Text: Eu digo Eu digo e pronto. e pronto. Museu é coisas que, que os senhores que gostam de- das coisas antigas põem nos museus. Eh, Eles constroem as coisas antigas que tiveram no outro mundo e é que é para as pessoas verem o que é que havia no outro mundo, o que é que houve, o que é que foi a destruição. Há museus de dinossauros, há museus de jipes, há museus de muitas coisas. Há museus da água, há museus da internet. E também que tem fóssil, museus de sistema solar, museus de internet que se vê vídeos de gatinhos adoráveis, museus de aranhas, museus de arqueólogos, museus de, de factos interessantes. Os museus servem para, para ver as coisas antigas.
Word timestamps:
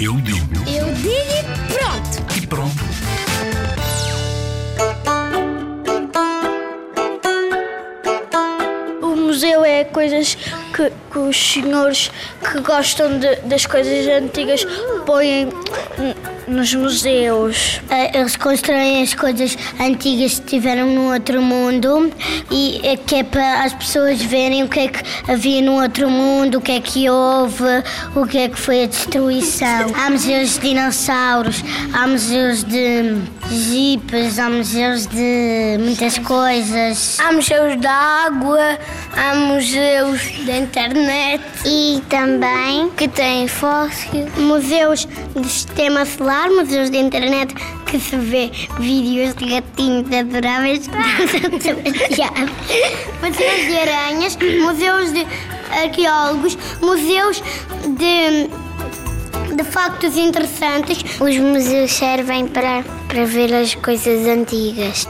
Eu 0.00 0.14
digo 0.20 0.54
Eu 0.68 0.94
digo 0.94 1.10
e 1.10 1.42
pronto. 1.72 2.36
e 2.36 2.46
pronto. 2.46 2.85
Museu 9.36 9.62
é 9.66 9.84
coisas 9.84 10.34
que, 10.74 10.90
que 11.12 11.18
os 11.18 11.36
senhores 11.52 12.10
que 12.40 12.58
gostam 12.62 13.18
de- 13.18 13.36
das 13.44 13.66
coisas 13.66 14.06
antigas 14.08 14.66
põem 15.04 15.50
nos 16.48 16.72
museus. 16.74 17.80
Eh, 17.90 18.16
Eles 18.18 18.36
constroem 18.36 19.02
as 19.02 19.12
coisas 19.14 19.58
antigas 19.78 20.38
que 20.38 20.46
tiveram 20.46 20.86
no 20.86 21.12
outro 21.12 21.42
mundo 21.42 22.10
e 22.50 22.80
é 22.82 22.96
que 22.96 23.16
é 23.16 23.22
para 23.24 23.64
as 23.64 23.74
pessoas 23.74 24.22
verem 24.22 24.62
o 24.62 24.68
que 24.68 24.80
é 24.80 24.88
que 24.88 25.02
havia 25.30 25.60
no 25.60 25.82
outro 25.82 26.08
mundo, 26.08 26.58
o 26.58 26.60
que 26.62 26.72
é 26.72 26.80
que 26.80 27.10
houve, 27.10 27.64
o 28.14 28.24
que 28.26 28.38
é 28.38 28.48
que 28.48 28.58
foi 28.58 28.84
a 28.84 28.86
destruição. 28.86 29.92
Há 29.94 30.08
museus 30.10 30.54
de 30.54 30.60
dinossauros, 30.60 31.62
há 31.92 32.06
museus 32.06 32.62
de 32.64 33.16
jipes, 33.50 34.38
há 34.38 34.48
museus 34.48 35.06
de 35.06 35.76
muitas 35.80 36.16
coisas. 36.20 37.18
Há 37.20 37.32
museus 37.32 37.76
da 37.80 37.90
água, 38.26 38.78
há 39.16 39.25
museus 39.34 40.20
da 40.46 40.58
internet. 40.58 41.42
E 41.64 42.02
também 42.08 42.90
que 42.96 43.08
tem 43.08 43.48
fóssil, 43.48 44.26
museus 44.38 45.08
de 45.34 45.48
sistema 45.48 46.04
solar, 46.04 46.48
museus 46.50 46.90
de 46.90 46.98
internet 46.98 47.54
que 47.86 47.98
se 48.00 48.16
vê 48.16 48.50
vídeos 48.78 49.34
de 49.34 49.46
gatinhos 49.46 50.12
adoráveis, 50.12 50.88
museus 53.22 53.66
de 53.66 53.78
aranhas, 53.78 54.36
museus 54.60 55.12
de 55.12 55.26
arqueólogos, 55.70 56.58
museus 56.80 57.42
de, 57.96 58.48
de 59.54 59.64
factos 59.64 60.16
interessantes. 60.16 61.04
Os 61.20 61.36
museus 61.36 61.92
servem 61.92 62.46
para, 62.48 62.84
para 63.08 63.24
ver 63.24 63.54
as 63.54 63.74
coisas 63.74 64.26
antigas. 64.26 65.08